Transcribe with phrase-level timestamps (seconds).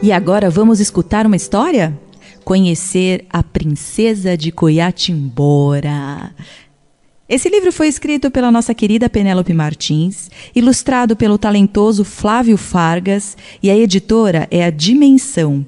[0.00, 1.98] E agora vamos escutar uma história?
[2.44, 6.32] Conhecer a Princesa de Coiatimbora.
[7.28, 13.70] Esse livro foi escrito pela nossa querida Penélope Martins, ilustrado pelo talentoso Flávio Fargas e
[13.70, 15.66] a editora é a Dimensão.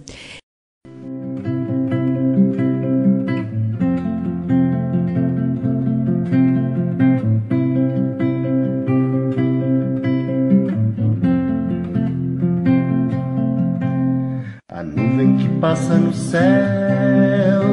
[16.31, 17.65] Céu.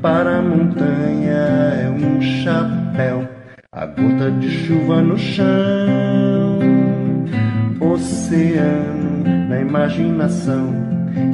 [0.00, 3.28] Para a montanha é um chapéu,
[3.70, 6.58] a gota de chuva no chão,
[7.78, 10.74] oceano na imaginação.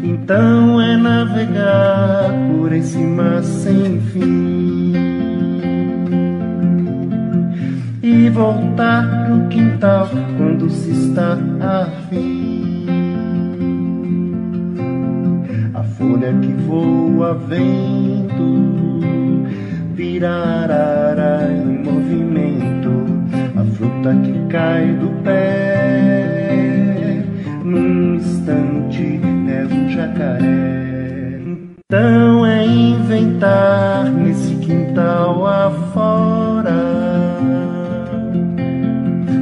[0.02, 4.92] Então é navegar por esse mar sem fim
[8.02, 12.37] e voltar pro quintal quando se está afim.
[16.18, 18.98] Folha que voa vento,
[19.94, 22.90] virarara em movimento,
[23.56, 27.22] a fruta que cai do pé,
[27.64, 31.40] num instante é um jacaré.
[31.86, 36.74] Então é inventar nesse quintal afora,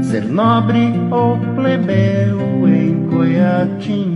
[0.03, 4.16] ser nobre ou plebeu em Coiatimbora.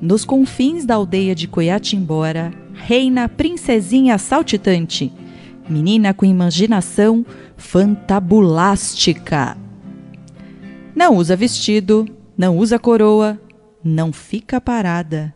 [0.00, 5.12] Nos confins da aldeia de Coiatimbora reina a princesinha saltitante,
[5.68, 7.24] menina com imaginação
[7.56, 9.56] fantabulástica.
[10.96, 12.06] Não usa vestido,
[12.36, 13.40] não usa coroa,
[13.84, 15.32] não fica parada,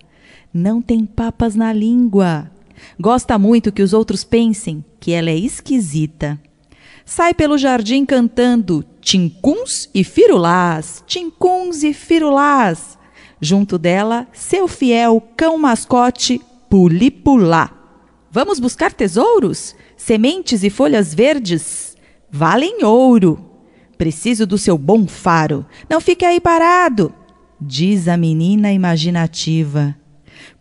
[0.52, 2.50] não tem papas na língua.
[2.98, 6.40] Gosta muito que os outros pensem que ela é esquisita.
[7.04, 12.98] Sai pelo jardim cantando tincuns e firulás, tincuns e firulás.
[13.38, 17.70] Junto dela, seu fiel cão mascote Pulipulá.
[18.30, 19.76] Vamos buscar tesouros?
[19.96, 21.96] Sementes e folhas verdes?
[22.30, 23.50] Valem ouro.
[23.98, 25.66] Preciso do seu bom faro.
[25.88, 27.12] Não fique aí parado,
[27.60, 29.94] diz a menina imaginativa.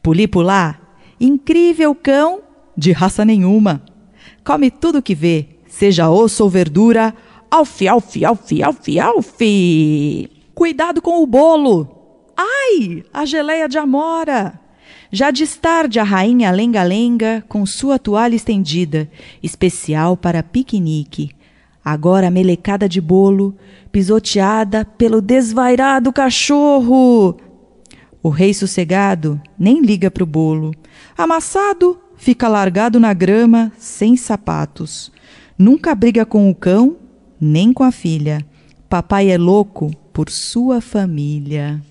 [0.04, 0.80] Pulipulá,
[1.20, 2.42] incrível cão,
[2.76, 3.82] de raça nenhuma.
[4.44, 7.16] Come tudo que vê, seja osso ou verdura.
[7.54, 10.30] Alfi, alfi, alfi, alfi, alfi.
[10.56, 11.88] Cuidado com o bolo.
[12.36, 14.60] Ai, a geleia de amora.
[15.12, 19.08] Já destarde a rainha lenga-lenga com sua toalha estendida,
[19.44, 21.30] especial para piquenique
[21.84, 23.56] agora melecada de bolo,
[23.92, 27.38] pisoteada pelo desvairado cachorro.
[28.22, 30.72] O rei sossegado nem liga pro bolo.
[31.18, 35.12] Amassado, fica largado na grama, sem sapatos.
[35.58, 37.03] Nunca briga com o cão,
[37.44, 38.46] nem com a filha.
[38.90, 41.82] Papai é louco por sua família.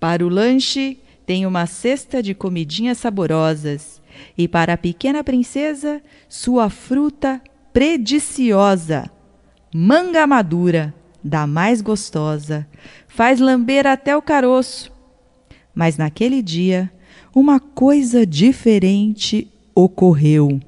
[0.00, 4.00] Para o lanche, tem uma cesta de comidinhas saborosas.
[4.38, 7.40] E para a pequena princesa, sua fruta
[7.72, 9.10] prediciosa
[9.78, 12.66] manga madura, da mais gostosa,
[13.06, 14.90] faz lamber até o caroço.
[15.74, 16.90] Mas naquele dia,
[17.34, 20.58] uma coisa diferente ocorreu.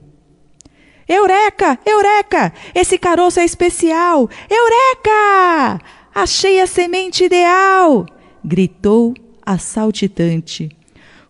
[1.08, 1.78] Eureka!
[1.86, 2.52] Eureka!
[2.74, 4.28] Esse caroço é especial!
[4.48, 5.80] Eureka!
[6.14, 8.06] Achei a semente ideal!
[8.44, 9.14] gritou
[9.44, 10.68] a saltitante.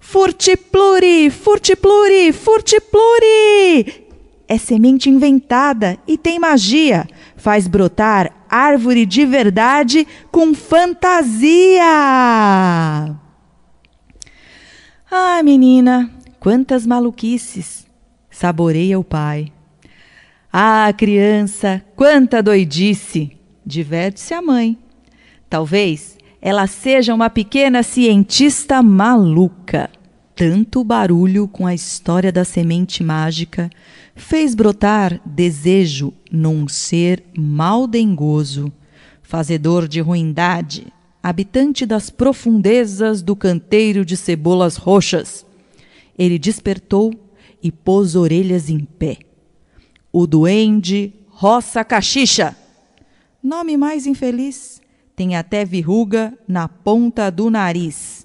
[0.01, 1.31] Furtipluri!
[1.31, 2.33] Furtipluri!
[2.33, 4.07] Furtipluri!
[4.49, 7.07] É semente inventada e tem magia
[7.39, 11.85] faz brotar árvore de verdade com fantasia.
[15.11, 17.87] Ah, menina, quantas maluquices!
[18.31, 19.53] Saboreia o pai.
[20.51, 23.33] Ah, criança, quanta doidice!
[23.67, 24.79] Diverte-se a mãe.
[25.51, 29.91] Talvez ela seja uma pequena cientista maluca.
[30.35, 33.69] Tanto barulho com a história da semente mágica
[34.17, 38.73] fez brotar desejo num ser maldengoso.
[39.21, 40.87] fazedor de ruindade,
[41.23, 45.45] habitante das profundezas do canteiro de cebolas roxas.
[46.19, 47.13] Ele despertou
[47.63, 49.28] e pôs orelhas em pé.
[50.13, 52.57] O duende roça cachicha.
[53.43, 54.81] Nome mais infeliz.
[55.15, 58.18] Tem até verruga na ponta do nariz.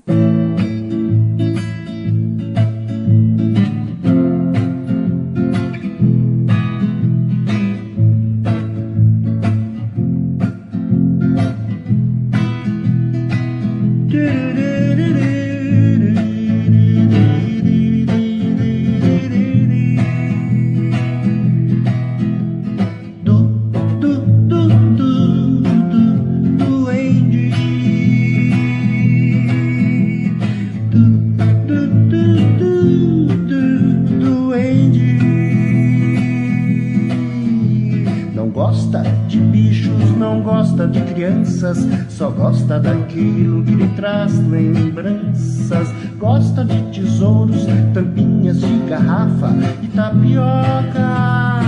[42.09, 45.87] Só gosta daquilo que lhe traz lembranças.
[46.17, 51.63] Gosta de tesouros, tampinhas de garrafa e tapioca.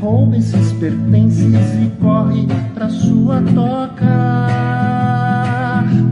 [0.00, 4.06] Rouba esses pertences e corre pra sua toca.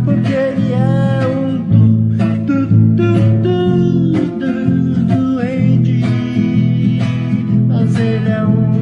[0.04, 1.64] Porque ele é um
[2.44, 3.78] du, du, du, du.
[7.68, 8.77] Mas ele é um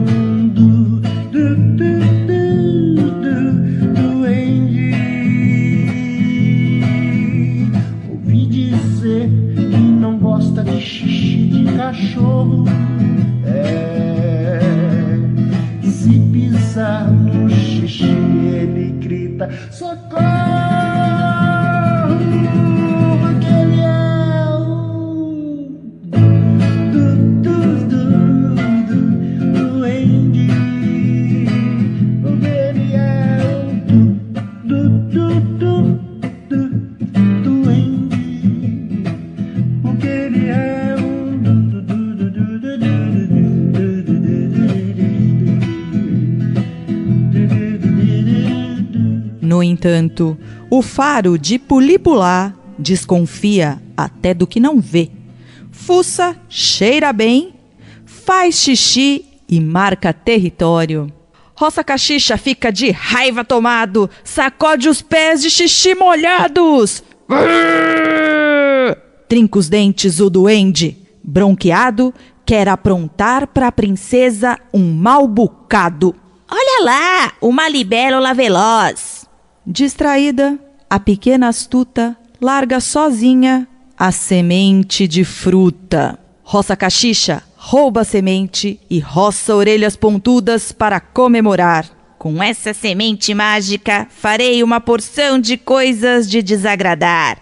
[19.71, 20.56] So go.
[49.77, 50.39] Entanto,
[50.71, 55.11] o faro de Pulipulá desconfia até do que não vê.
[55.71, 57.53] Fuça, cheira bem,
[58.07, 61.13] faz xixi e marca território.
[61.55, 67.05] Roça Caxixa fica de raiva tomado, sacode os pés de xixi molhados.
[69.29, 72.15] Trinca os dentes o duende, bronqueado,
[72.45, 76.15] quer aprontar pra princesa um mal bocado.
[76.49, 79.16] Olha lá, uma libélula veloz.
[79.67, 80.57] Distraída,
[80.89, 83.67] a pequena astuta larga sozinha
[83.99, 86.17] a semente de fruta.
[86.45, 91.85] Roça cachicha, rouba a semente e roça orelhas pontudas para comemorar.
[92.17, 97.39] Com essa semente mágica, farei uma porção de coisas de desagradar.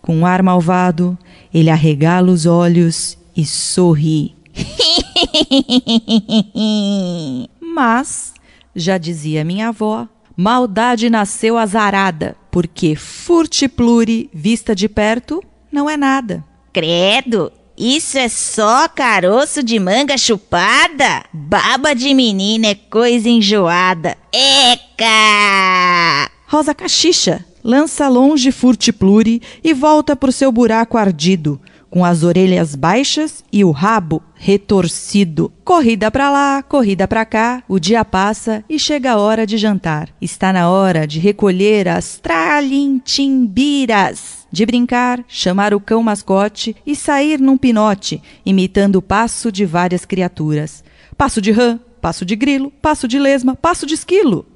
[0.00, 1.18] Com um ar malvado,
[1.52, 4.34] ele arregala os olhos e sorri.
[7.60, 8.32] Mas,
[8.74, 10.08] já dizia minha avó,
[10.40, 16.42] maldade nasceu azarada, porque furtipluri vista de perto não é nada.
[16.72, 21.24] Credo, isso é só caroço de manga chupada?
[21.30, 24.16] Baba de menina é coisa enjoada.
[24.32, 26.30] Eca!
[26.46, 33.42] Rosa Caxixa lança longe furtipluri e volta pro seu buraco ardido, com as orelhas baixas
[33.52, 35.52] e o rabo retorcido.
[35.64, 40.08] Corrida pra lá, corrida pra cá, o dia passa e chega a hora de jantar.
[40.20, 47.40] Está na hora de recolher as tralintimbiras, de brincar, chamar o cão mascote e sair
[47.40, 50.84] num pinote, imitando o passo de várias criaturas.
[51.16, 54.46] Passo de rã, passo de grilo, passo de lesma, passo de esquilo.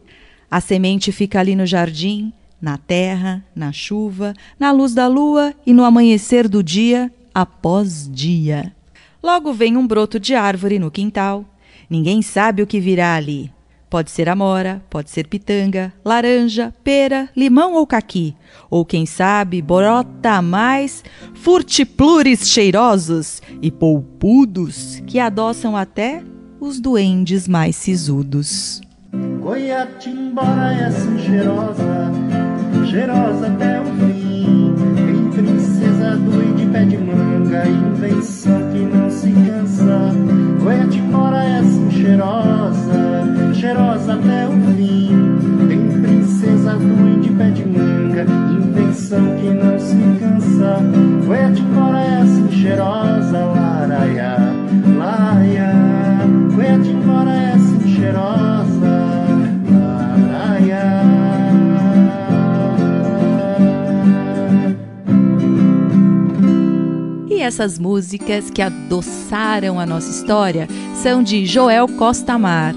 [0.50, 5.72] A semente fica ali no jardim, na terra, na chuva, na luz da lua e
[5.72, 8.72] no amanhecer do dia após dia.
[9.22, 11.44] Logo vem um broto de árvore no quintal.
[11.90, 13.50] Ninguém sabe o que virá ali.
[13.90, 18.34] Pode ser amora, pode ser pitanga, laranja, pera, limão ou caqui.
[18.68, 26.22] Ou quem sabe, brota mais furtiplures cheirosos e polpudos que adoçam até
[26.58, 28.80] os duendes mais sisudos.
[29.40, 32.10] Goiatimbora é assim cheirosa,
[32.90, 34.13] cheirosa até o fim.
[36.14, 40.12] Princesa doide pé de manga, invenção que não se cansa.
[40.62, 45.23] Goiatimbora é assim cheirosa, cheirosa até o fim.
[67.34, 70.68] E essas músicas que adoçaram a nossa história
[71.02, 72.76] são de Joel Costa Mar